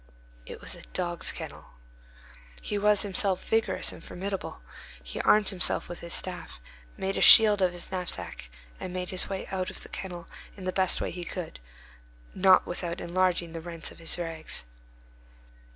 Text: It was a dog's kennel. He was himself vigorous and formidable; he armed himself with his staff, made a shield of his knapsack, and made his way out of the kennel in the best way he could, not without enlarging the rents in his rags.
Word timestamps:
It 0.47 0.59
was 0.61 0.73
a 0.73 0.81
dog's 0.93 1.31
kennel. 1.31 1.73
He 2.59 2.79
was 2.79 3.03
himself 3.03 3.45
vigorous 3.47 3.91
and 3.91 4.03
formidable; 4.03 4.63
he 5.03 5.21
armed 5.21 5.49
himself 5.49 5.87
with 5.87 5.99
his 5.99 6.11
staff, 6.11 6.59
made 6.97 7.17
a 7.17 7.21
shield 7.21 7.61
of 7.61 7.71
his 7.71 7.91
knapsack, 7.91 8.49
and 8.79 8.93
made 8.93 9.11
his 9.11 9.29
way 9.29 9.45
out 9.51 9.69
of 9.69 9.83
the 9.83 9.89
kennel 9.89 10.27
in 10.57 10.63
the 10.63 10.71
best 10.73 11.01
way 11.01 11.11
he 11.11 11.23
could, 11.23 11.59
not 12.33 12.65
without 12.65 12.99
enlarging 12.99 13.53
the 13.53 13.61
rents 13.61 13.91
in 13.91 13.97
his 13.99 14.17
rags. 14.17 14.65